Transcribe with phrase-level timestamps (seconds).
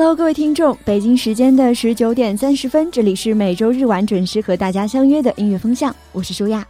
[0.00, 6.64] Hello，各位听众，北京时间的十九点三十分，这里是每周日晚准时和大家相约的音乐风向，我是舒亚。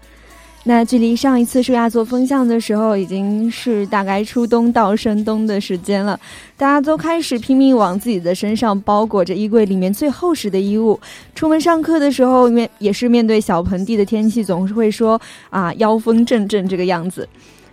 [0.64, 6.18] 那距离上一次舒亚做风向的时候，已经是大概初冬到深冬的时间了，
[6.56, 10.98] 大家都开始拼命往自己的身上包裹着衣柜里面最厚实的衣物。
[11.34, 15.20] 出门上课的时候，面也是面对小盆地的天气，总是会说
[15.50, 17.28] 啊妖风阵阵这个样子。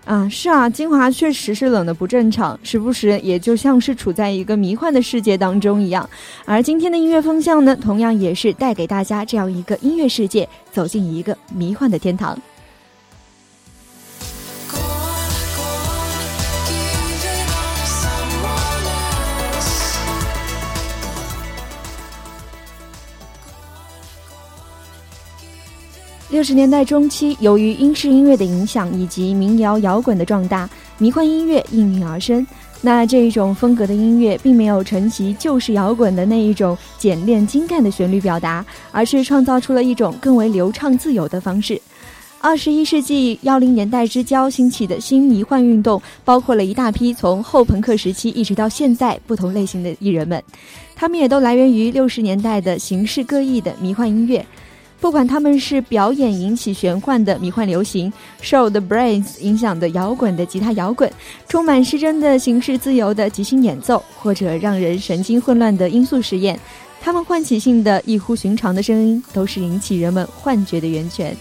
[0.05, 6.08] 啊，是啊，金华确实是冷的不正常，时不时也就像是处在一个迷幻的世界当中一样。
[6.45, 12.38] 而今天的音乐风向呢，同样也是带给大家这样一个音乐世界，走进一个迷幻的天堂。
[26.36, 32.45] 六十年代中期，由于英式音乐的影响以及民谣摇滚的壮大，迷幻音乐应运而生。
[32.81, 41.81] 那这一种风格的音乐，并没有承袭旧式摇滚的那一种简练精干的旋律表达，而是创造出了一种更为流畅自由的方式。
[42.41, 50.44] 二十一世纪幺零年代之交兴起的新迷幻运动，包括了一大批从后朋克时期一直到现在不同类型的艺人们，
[50.97, 54.45] 他们也都来源于六十年代的形式各异的迷幻音乐。
[55.06, 58.11] 不管他们是表演引起玄幻的迷幻流行
[58.42, 61.08] 受 the brains 影响的摇滚的吉他摇滚，
[61.47, 66.59] 充满失真的形式自由的即兴演奏，或者让人神经混乱的音速实验，
[67.00, 71.38] 他们唤起性的异乎寻常的声音，都是引起人们幻觉的源泉。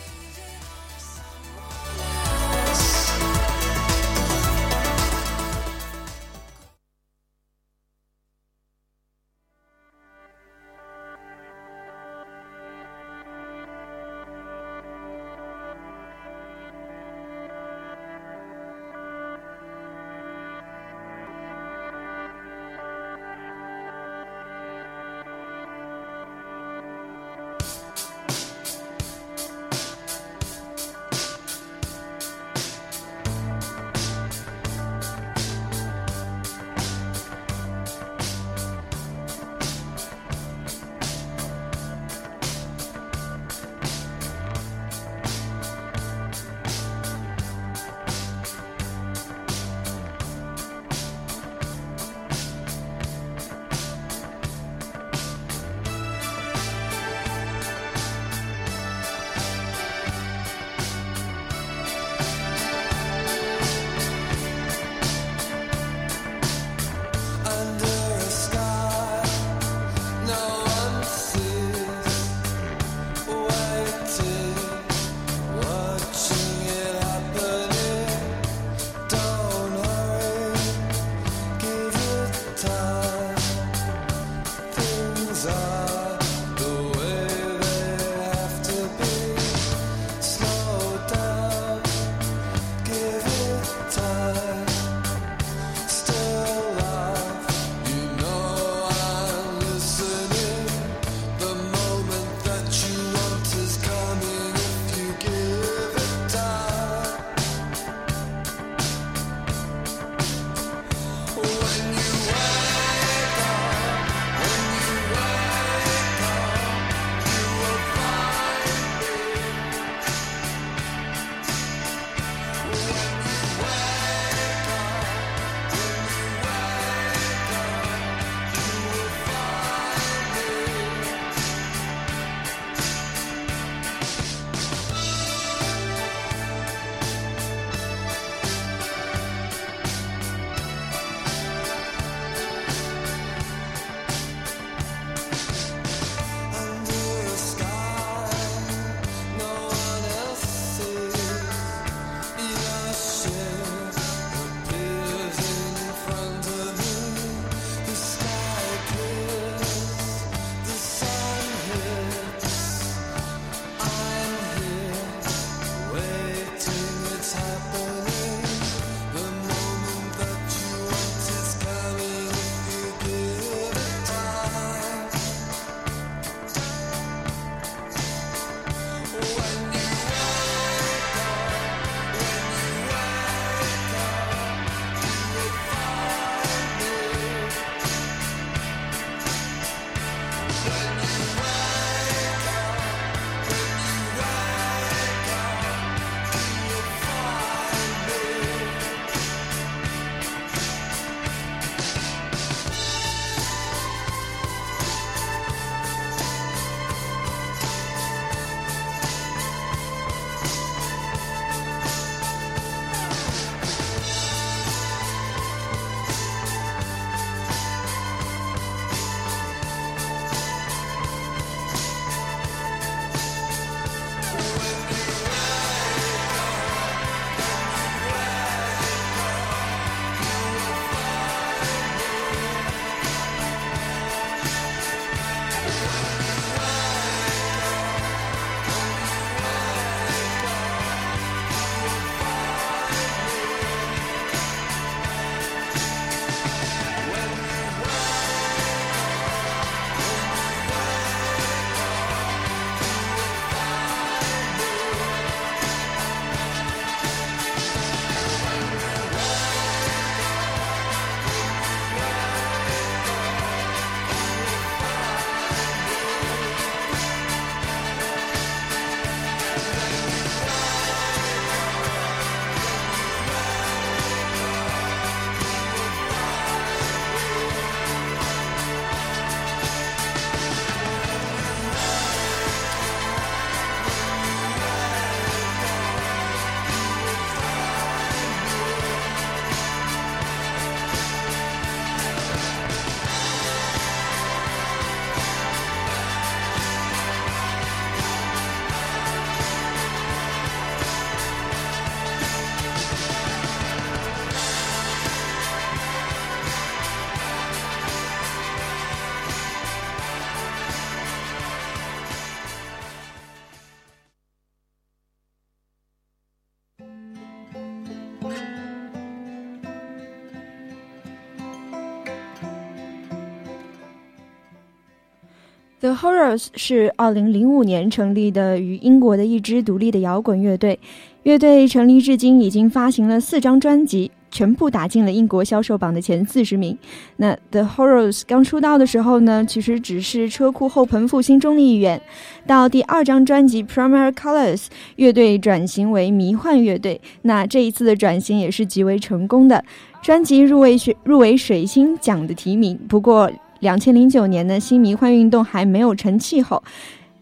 [325.84, 330.80] The Horrors 是2005年成立的于英国的一支独立的摇滚乐队。
[331.24, 336.74] 乐队成立至今已经发行了四张专辑，全部打进了英国销售榜的前四十名。
[337.18, 342.00] 那 The Horrors 刚出道的时候呢，其实只是车库后棚复兴中的一员。
[342.46, 344.56] 到第二张专辑《Primary Colors》，
[344.96, 346.98] 乐队转型为迷幻乐队。
[347.20, 349.62] 那这一次的转型也是极为成功的，
[350.00, 352.74] 专辑入围水入围水星奖的提名。
[352.88, 353.30] 不过。
[353.64, 356.62] 两千零九年呢，新迷幻运动还没有成气候。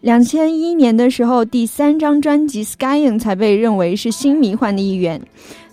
[0.01, 5.21] 两千一年的时候，第三张专辑《Skying》才被认为是新迷幻的一员。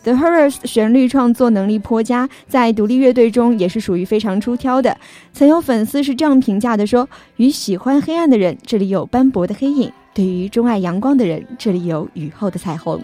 [0.05, 4.97] The Horrors 旋律创作能力颇佳，在独立乐队中也是属于非常出挑的。
[5.33, 7.09] 曾有粉丝是这样评价的：说，
[7.39, 13.03] 与喜欢黑暗的人，这里有斑驳的黑影；对于钟爱阳光的人，这里有雨后的彩虹。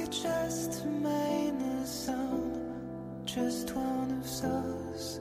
[0.00, 5.20] you're just a minor sound, just one of those.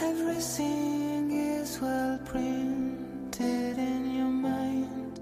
[0.00, 5.20] Everything is well printed in your mind.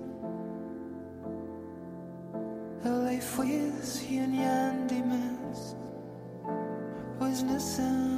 [2.85, 5.77] A life with union demands,
[7.19, 8.16] with nothing.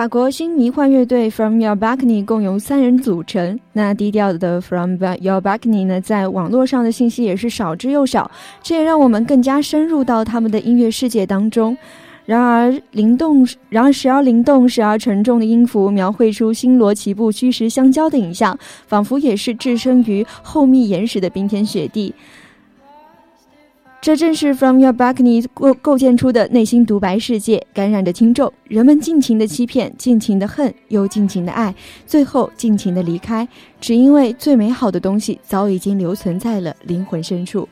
[0.00, 3.60] 法国新迷幻乐队 From Your Balcony 共由三人组成。
[3.74, 8.30] 那低调的 From Your Balcony 呢，在网络上的信息也是少之又少，
[8.62, 11.76] 这也让我们更加深入到他们的音乐世界当中。
[12.24, 22.14] 然而灵动，然而时而灵动，时而沉重的音符，描绘出星罗棋布、虚实相交的影像，仿佛也是置身于厚密岩石的冰天雪地。
[24.02, 28.50] 这正是 From Your Balcony 构构建出的内心独白世界，感染着听众。
[28.64, 31.74] 人们尽情的欺骗，尽情的恨，又尽情的爱，
[32.06, 33.46] 最后尽情的离开，
[33.78, 37.68] 只因为最美好的东西早已经留存在了灵魂深处。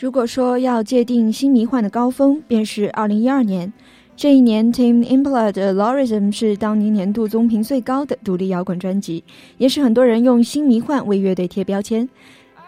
[0.00, 3.70] 如果说要界定新迷幻的高峰，便是二零一二年。
[4.16, 9.22] 这一年，Tim Impala 的《Lorism》是当年年度综评最高的独立摇滚专辑，
[9.58, 12.08] 也是很多人用新迷幻为乐队贴标签。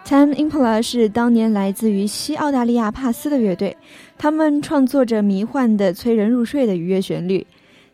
[0.05, 3.75] Tim Impala 是当年来自于西澳大利亚帕斯的乐队，
[4.19, 7.47] 他们创作着迷幻的、催人入睡的愉悦旋律。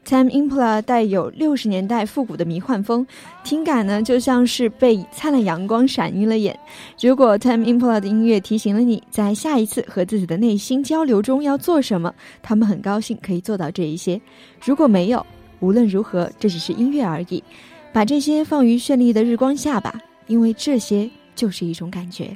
[0.08, 3.06] Time Impala 带有六十年代复古的迷幻风，
[3.44, 6.58] 听感呢就像是被灿烂阳光闪晕了眼。
[6.98, 14.18] 如果 Time Impala 的音乐提醒了你在下一次和自己的内心交流中要做什么，他们很高兴可以做到这一些。
[14.64, 15.24] 如果没有，
[15.60, 17.44] 无论如何，这只是音乐而已，
[17.92, 22.34] 把这些放于绚丽的日光下吧，因为这些就是一种感觉。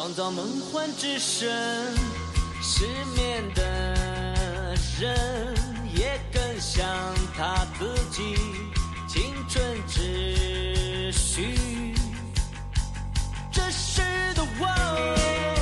[0.00, 1.94] 创造梦幻之神。
[2.62, 5.54] 失眠的人
[5.94, 6.88] 也更像
[7.36, 8.34] 他自己，
[9.06, 11.94] 青春秩序，
[13.52, 14.00] 真实
[14.34, 15.59] 的我。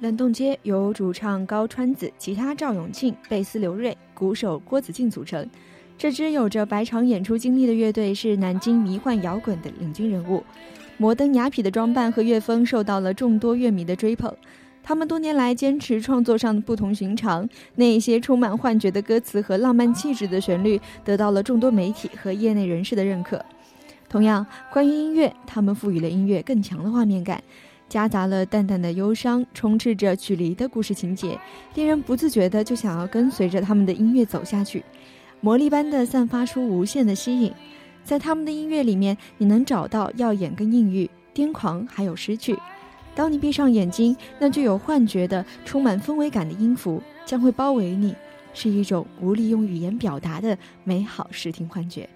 [0.00, 5.46] 冷冻街由主唱高川子、吉他赵永庆、贝斯刘瑞、鼓手郭子敬组成。
[5.98, 10.42] 这支有着百场演出经历的乐队是南京迷幻摇滚的领军人物，
[10.96, 14.34] 摩登雅痞的装扮和乐风受到了众多乐迷的追捧。
[14.82, 23.44] 他们多年来坚持创作上的不同寻常，那些充满幻觉的歌词和浪漫气质的旋律，得到了众多媒体和业内人士的认可。
[24.08, 27.44] 同样，关于音乐，他们赋予了音乐更强的画面感，
[27.90, 31.36] 夹杂了淡淡的忧伤，充斥着距离的故事情节，
[31.74, 34.84] 令人不自觉的就想要跟随着他们的音乐走下去，
[35.40, 37.52] 魔力般的散发出无限的吸引。
[38.04, 42.56] 在他们的音乐里面，你能找到耀眼跟阴郁、癫狂，还有失去。
[43.12, 48.14] 当你闭上眼睛，那具有幻觉的、充满氛围感的音符将会包围你，
[48.54, 52.08] 是一种无力用语言表达的美好视听幻觉。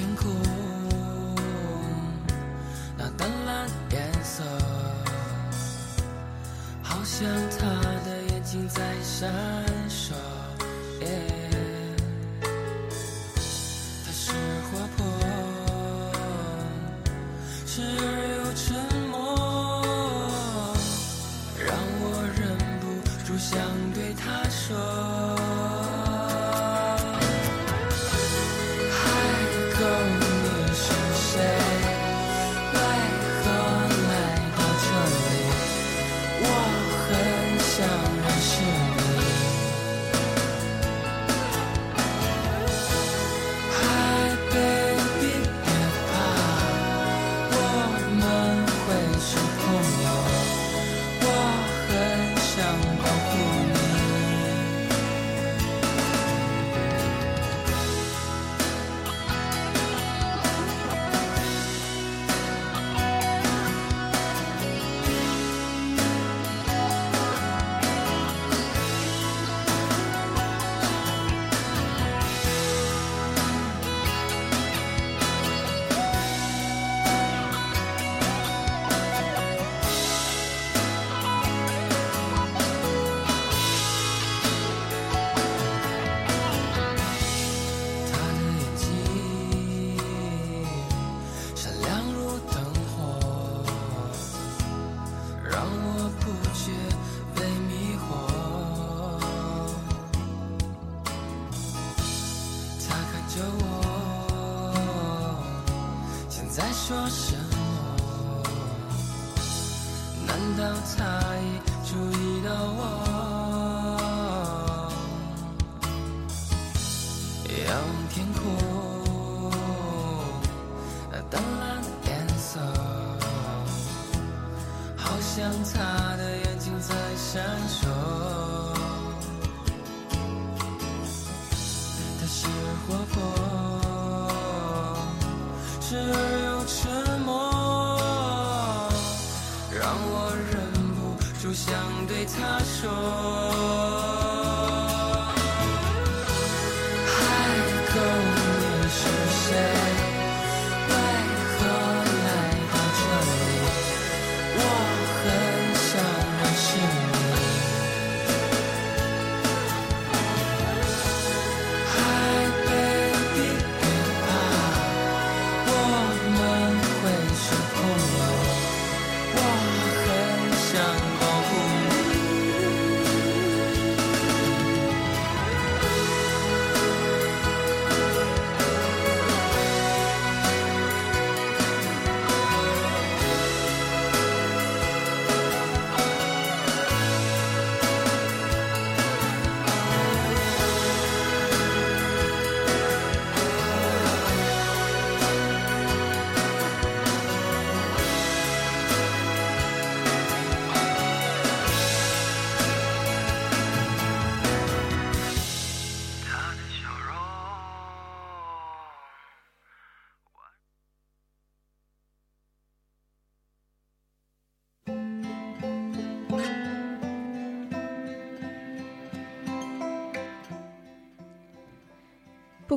[0.00, 0.69] 天空。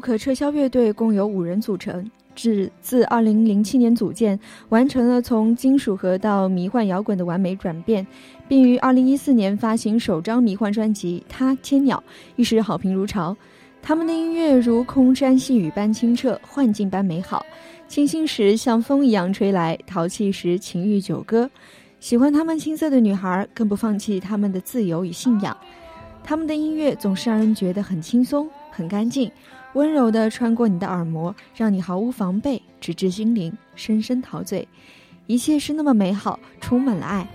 [0.04, 4.38] 可撤销乐队共有五人组成，自自2007年组建，
[4.68, 8.06] 完成了从金属核到迷幻摇滚的完美转变，
[8.46, 12.04] 并于2014年发行首张迷幻专辑《他千鸟》，
[12.36, 13.34] 一时好评如潮。
[13.82, 17.46] 他们的音乐如空山细雨般清澈，幻境般美好，
[17.88, 21.50] 清新时像风一样吹来，淘气时情欲九歌。
[22.02, 25.56] 喜欢他们青涩的女孩，更不放弃他们的自由与信仰。
[26.26, 29.30] 他们的音乐总是让人觉得很轻松、很干净，
[29.74, 34.68] 温柔地穿过你的耳膜，让你毫无防备，直至心灵，深深陶醉。
[35.28, 37.28] 一切是那么美好，充满了爱。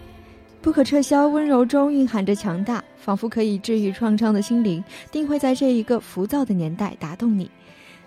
[0.60, 7.50] 不可撤销，温柔中蕴含着强大，仿佛可以治愈创伤的心灵，定会在这一个浮躁的年代打动你。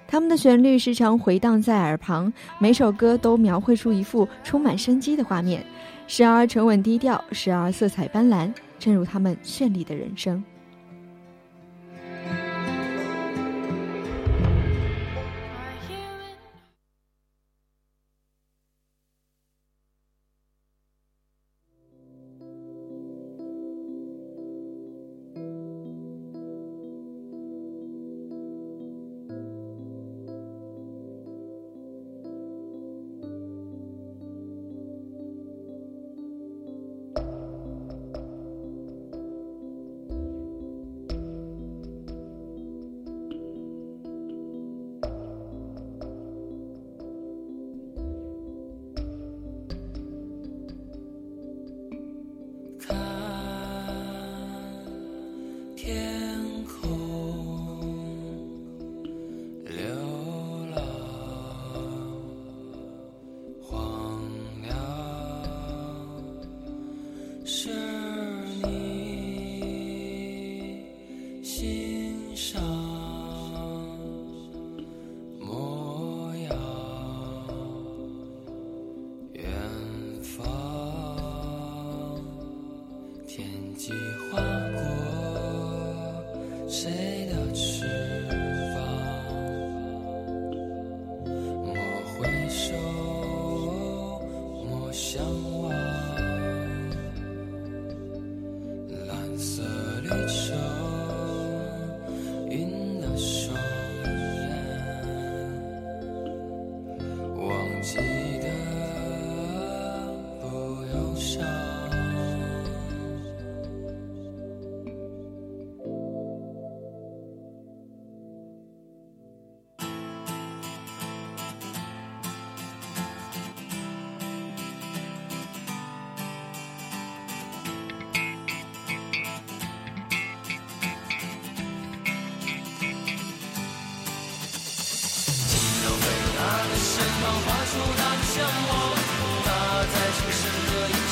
[0.08, 5.66] 他们的旋律时常回荡在耳旁，每首歌都描绘出一幅充满生机的画面。
[6.08, 10.44] 时而沉稳低调，时而色彩斑斓，正如他们绚丽的人生。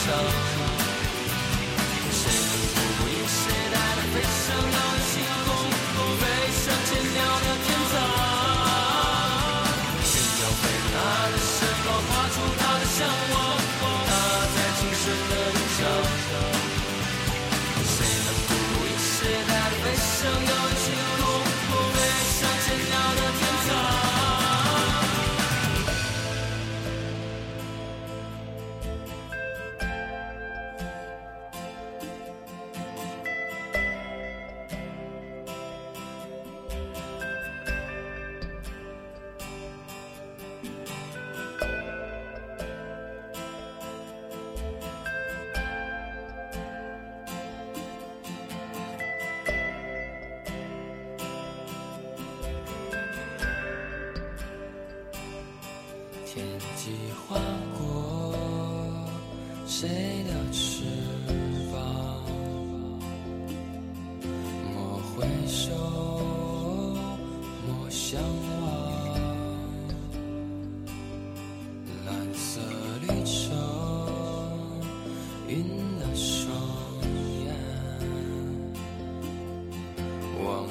[0.09, 0.48] soul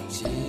[0.09, 0.48] 寂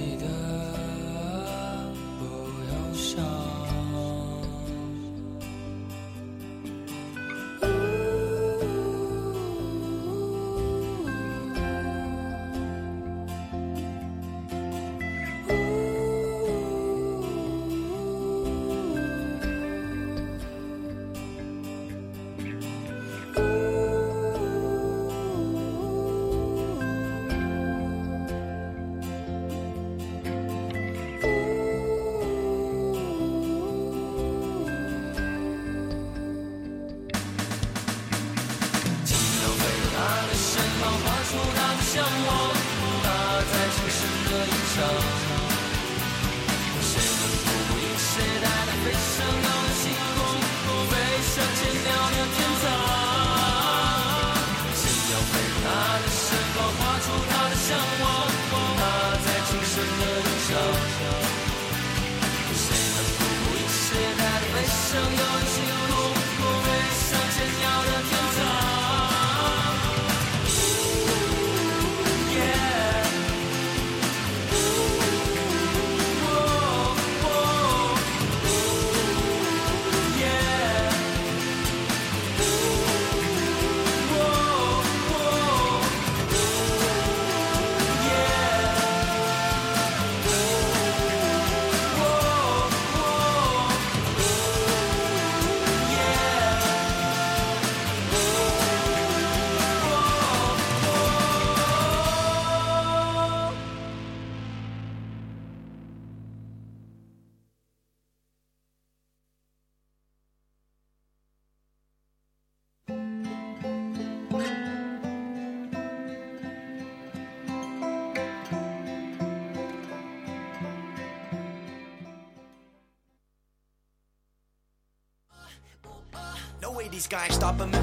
[127.00, 127.80] these guys stopping me.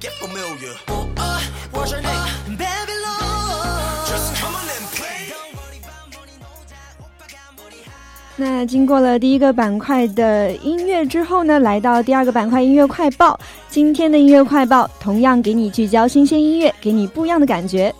[0.00, 0.72] Get familiar.
[0.88, 1.40] Uh,
[1.72, 2.56] what's your name?
[2.56, 4.06] Babylon.
[4.08, 5.34] Just come on and play.
[8.36, 13.38] 那经过了第一个板块的音乐之后呢，来到第二个板块音乐快报。
[13.68, 17.94] 今天的音乐快报同样给你聚焦新鲜音乐，给你不一样的感觉。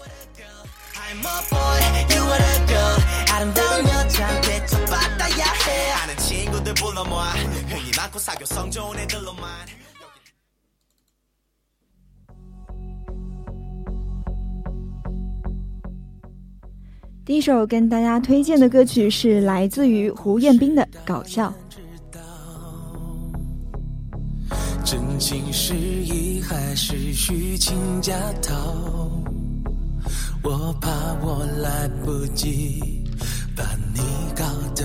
[17.26, 21.50] 第一首跟大家推荐的歌曲是来自于胡彦斌的《搞笑》。
[24.84, 28.12] 真情实意还是虚情假
[28.42, 28.54] 套？
[30.42, 30.90] 我怕
[31.24, 33.02] 我来不及
[33.56, 33.64] 把
[33.94, 34.02] 你
[34.36, 34.44] 搞
[34.76, 34.84] 得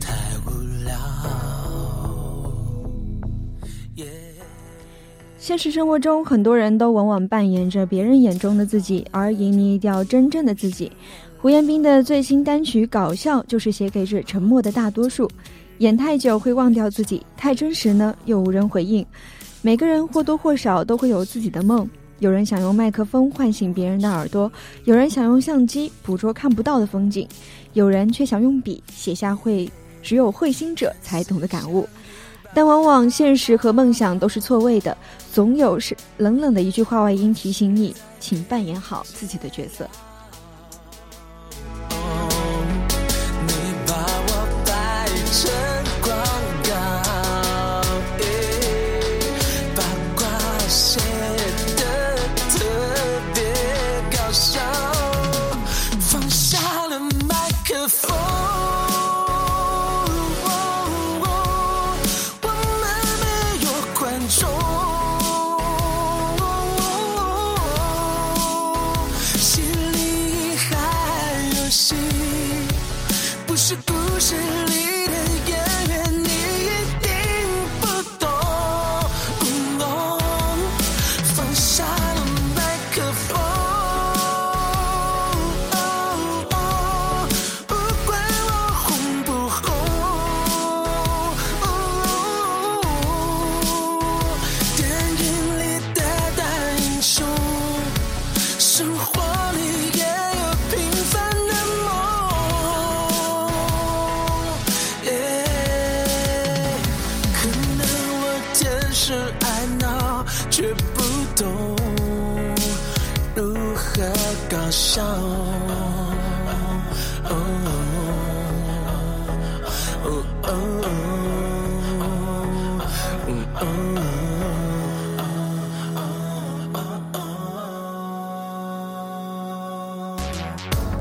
[0.00, 0.14] 太
[0.46, 0.50] 无
[0.84, 0.94] 聊。
[5.36, 10.90] 现实生活中，很多人都往往扮演着别人眼中的自己，而旖旎掉真正的自己。
[11.44, 15.30] 胡彦斌的最新单曲《搞笑》就是写给这沉默的大多数。
[15.76, 19.04] 演太久会忘掉自己，太真实呢又无人回应。
[19.60, 21.86] 每个人或多或少都会有自己的梦，
[22.20, 24.50] 有人想用麦克风唤醒别人的耳朵，
[24.84, 27.28] 有人想用相机捕捉看不到的风景，
[27.74, 29.70] 有人却想用笔写下会
[30.02, 31.86] 只有会心者才懂的感悟。
[32.54, 34.96] 但往往现实和梦想都是错位的，
[35.30, 39.86] 总有是冷冷的一句话外音提醒你，请扮演好自己的角色。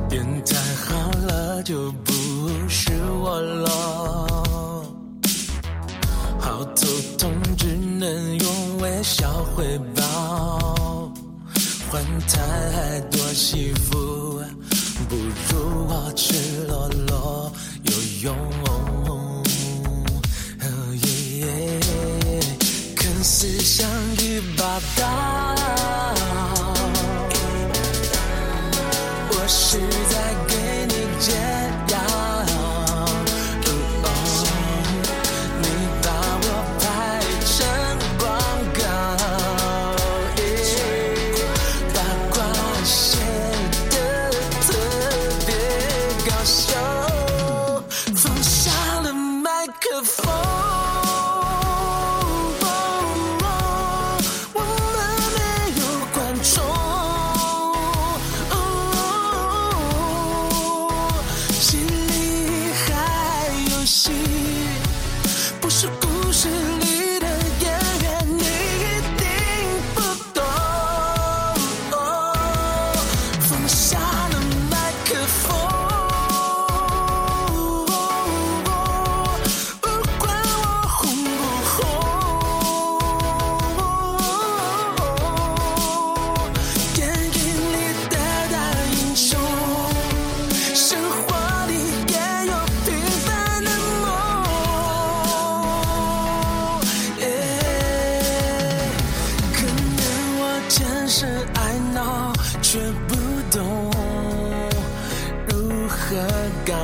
[0.09, 2.13] 电台好了就不
[2.69, 2.91] 是
[3.21, 3.69] 我了，
[6.39, 6.87] 好头
[7.17, 11.11] 痛只能用微笑回报，
[11.89, 14.12] 换太多幸福，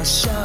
[0.04, 0.38] 笑。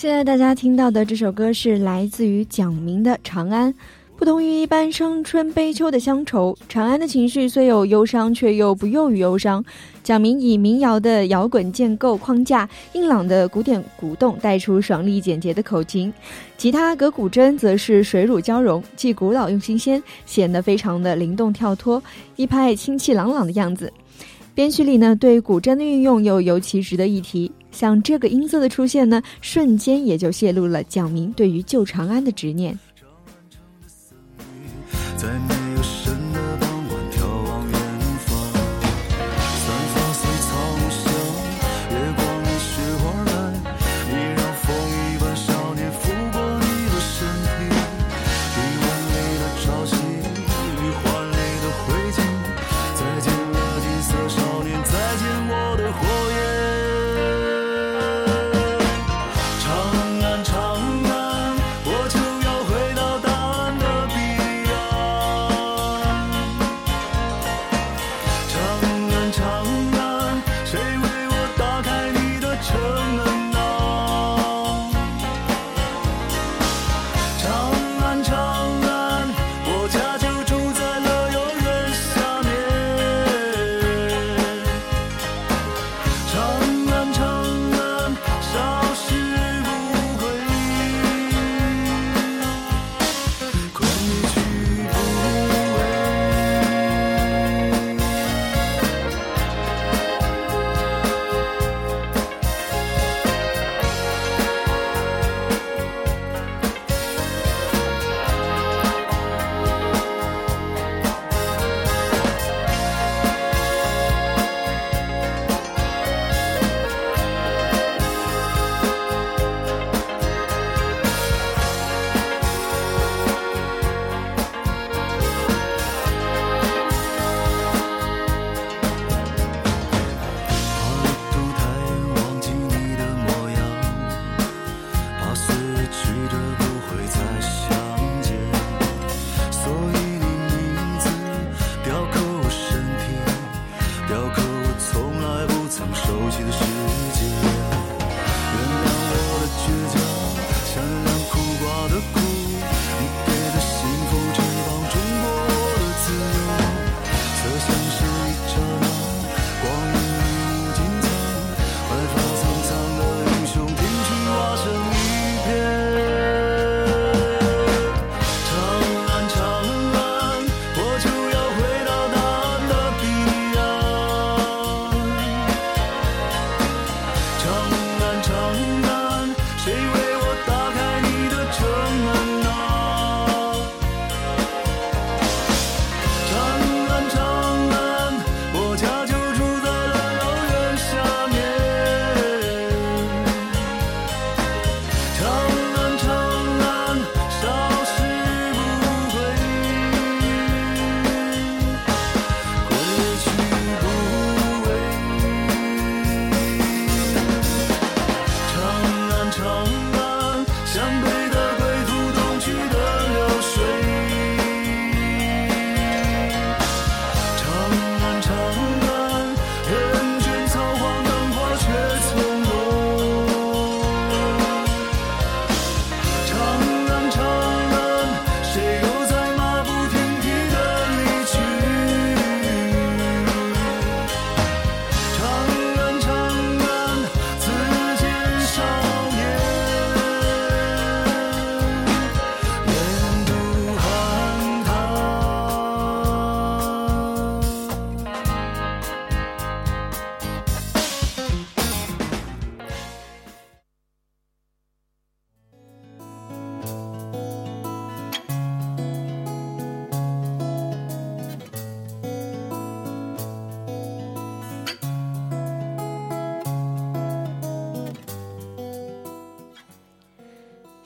[0.00, 3.70] 现在大家听到的这首歌是来自于蒋明的《长安》。
[4.16, 9.62] 不同于一般伤春悲秋的乡愁，《长安》的情绪虽有忧伤，却又不囿于忧伤。
[10.02, 16.10] 蒋明以民谣的摇滚建构框架，硬朗的古典鼓动带出爽利简洁的口琴，
[16.56, 22.02] 吉他隔古筝则是水乳交融，既古老又新鲜，显得非常的灵动跳脱，
[22.36, 23.92] 一派清气朗朗的样子。
[24.60, 27.50] 编曲里呢对古筝的运用又尤其值得一提。
[27.70, 32.78] 像这个音色的出现呢瞬间也就泄露了蒋明对于旧长安的执念。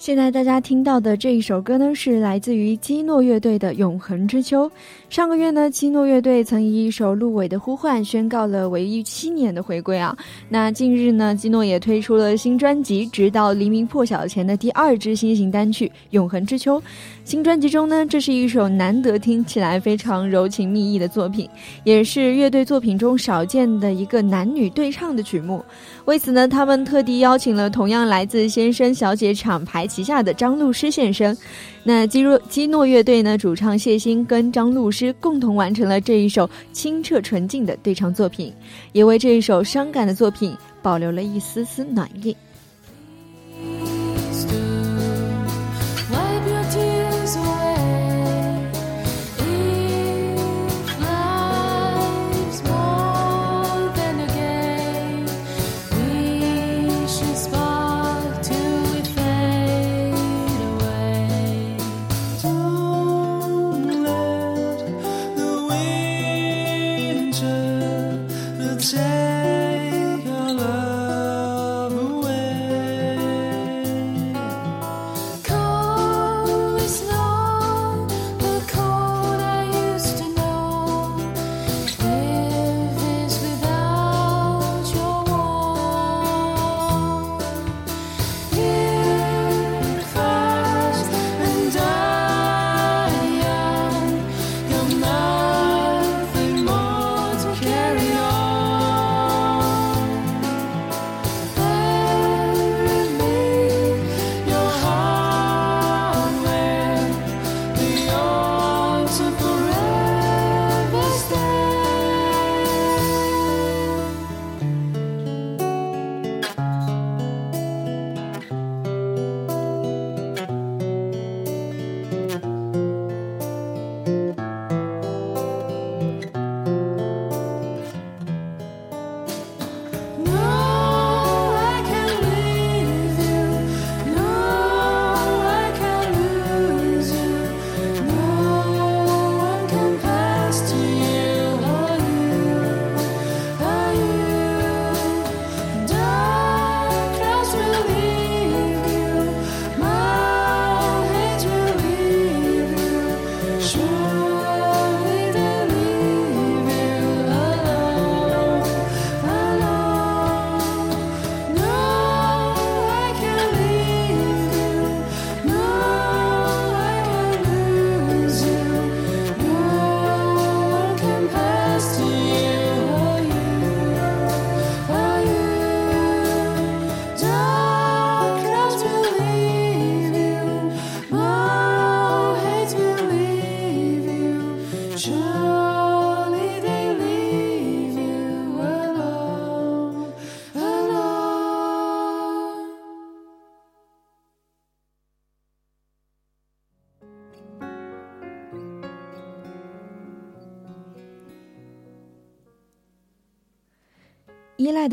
[0.05, 4.68] 现在大家听到的这一首歌呢，是来自于基诺乐队的《永恒之秋》。
[5.09, 10.14] 上个月呢，基诺乐队曾以一首《鹿尾的呼唤》宣告了为一七年的回归啊。
[10.50, 16.78] 那近日呢，基诺也推出了新专辑《直到黎明破晓前》的第二支新型单曲《永恒之秋》。
[17.24, 21.48] 新专辑中呢，这是一首难得听起来非常柔情蜜意的作品，
[21.82, 25.64] 也是乐队作品中少见的一个男女对唱的曲目。
[26.05, 31.34] 为此呢，他们特地邀请了同样来自先生小姐厂牌旗下的张露诗先生。
[31.82, 38.52] 那基若基诺乐队呢，主唱谢欣跟张露诗共同完成了这一首清澈纯净的对唱作品，
[38.92, 42.36] 也为这一首伤感的作品保留了一丝丝暖意。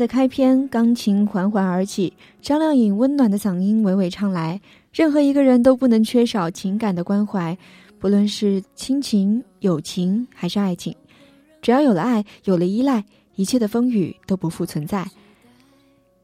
[0.02, 4.60] 的开篇，钢琴缓缓而起，张靓颖温暖的嗓音娓娓唱来。
[4.92, 7.56] 任何一个人都不能缺少情感的关怀，
[8.00, 10.92] 不论是亲情、友情还是爱情，
[11.60, 13.04] 只要有了爱，有了依赖，
[13.36, 15.08] 一切的风雨都不复存在。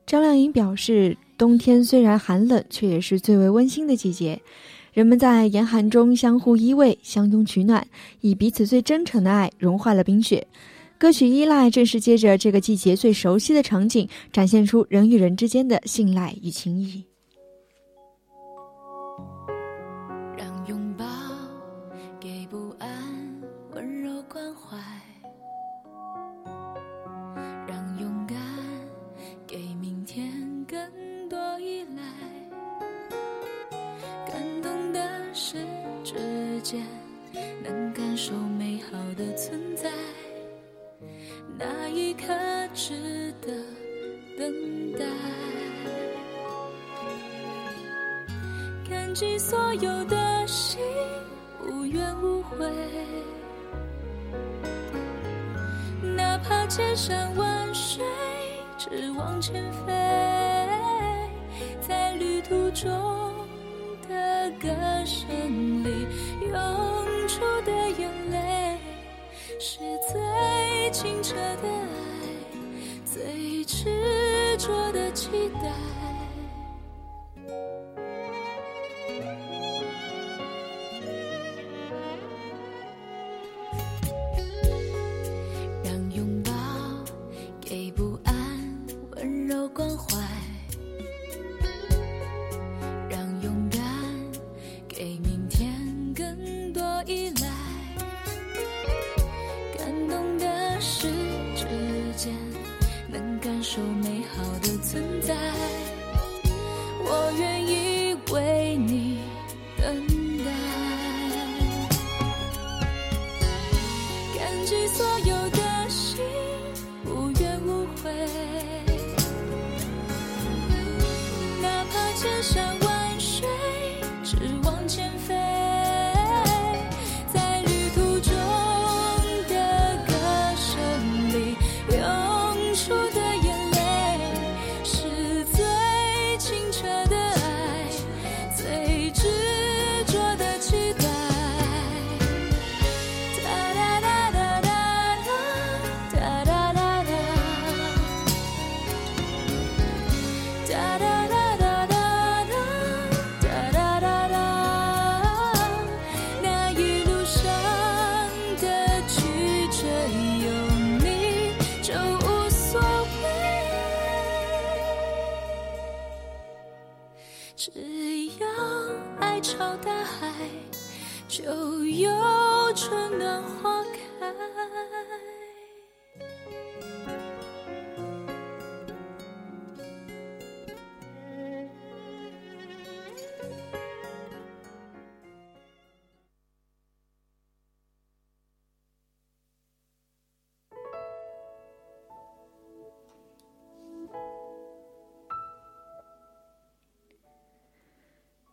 [0.04, 4.40] 张靓颖表示，冬天虽然寒冷，却也是最为温馨的季节。
[4.92, 7.86] 人们在严寒中相互依偎，相拥取暖，
[8.22, 10.44] 以彼此最真诚的爱融化了冰雪。
[10.98, 17.07] 歌曲《依赖》正是接着这个季节最熟悉的场景，展现出人与人之间的信赖与情谊。
[41.58, 42.22] 那一刻
[42.72, 43.52] 值得
[44.38, 45.04] 等待，
[48.88, 50.78] 感激所有的心
[51.66, 52.70] 无怨无悔，
[56.16, 58.04] 哪怕千山万水
[58.78, 59.92] 只往前飞，
[61.80, 62.88] 在旅途中
[64.08, 64.68] 的歌
[65.04, 65.28] 声
[65.82, 66.06] 里
[66.52, 68.27] 涌出的眼泪。
[69.60, 71.82] 是最清澈的爱，
[73.04, 75.97] 最执着的期待。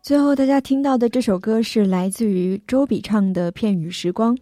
[0.05, 4.35] 最后，大家听到的这首歌是来自于周笔畅的《片语时光》。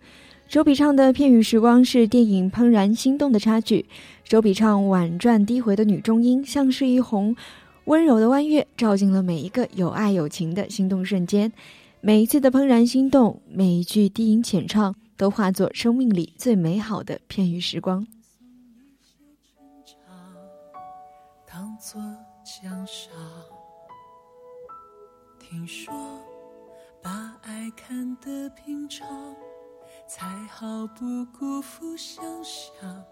[0.53, 3.87] 周笔畅的《片语时光》是电影《怦然心动》的插曲。
[4.23, 7.35] 周笔畅婉转低回的女中音，像是一泓
[7.85, 11.51] 温柔的弯月，照进了每一个有爱有情的心动瞬间。
[12.01, 18.05] 每一次的怦然心动，每一句低吟浅唱，都化作生命里最美好的片语时光。
[21.47, 21.99] 当作
[22.61, 23.11] 奖赏。
[25.39, 25.91] 听说
[27.01, 29.07] 把爱看得平常，
[30.07, 33.03] 才好不辜负想象，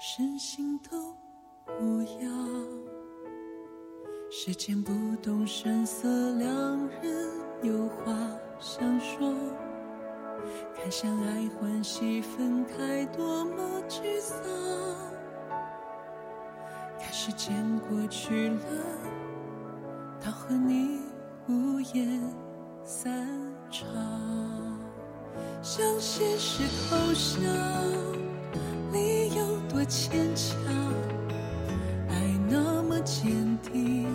[0.00, 1.14] 身心都
[1.80, 2.68] 无恙。
[4.30, 6.08] 时间不动声色，
[6.38, 7.28] 两人
[7.62, 8.14] 有话
[8.58, 9.34] 想说，
[10.74, 14.38] 看相爱欢喜分开，多么沮丧。
[16.98, 18.60] 看时间过去了，
[20.20, 20.98] 当和你。
[21.50, 22.30] 无言
[22.84, 23.26] 散
[23.70, 23.88] 场，
[25.62, 27.42] 向现实投降，
[28.92, 30.56] 理由多牵强。
[32.08, 32.14] 爱
[32.48, 34.06] 那么坚定，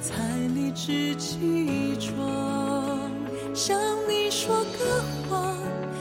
[0.00, 0.22] 才
[0.54, 3.10] 理直气壮。
[3.54, 5.56] 向你说个谎，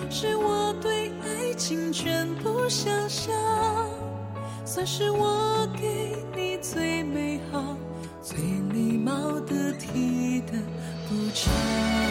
[0.09, 3.33] 是我对爱情全部想象，
[4.65, 7.75] 算是我给你最美好。
[8.21, 8.37] 最
[8.71, 10.53] 礼貌得体的
[11.09, 12.02] 补偿。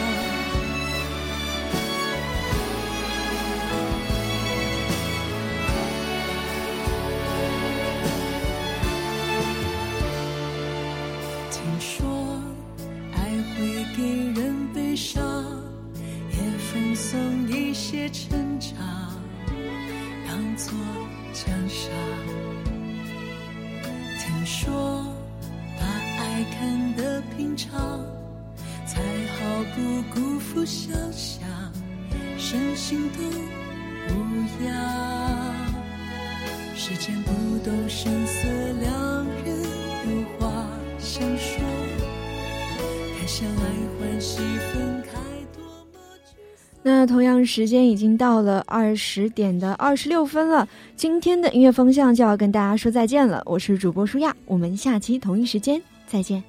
[47.45, 53.41] 时间已经到了二十点的二十六分了，今天的音乐风向就要跟大家说再见了。
[53.45, 55.81] 我是主播舒亚，我们下期同一时间。
[56.07, 56.43] 再见。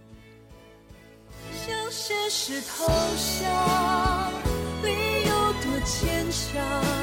[1.52, 4.32] 向现实投降，
[4.82, 4.90] 理
[5.26, 6.93] 由多牵强。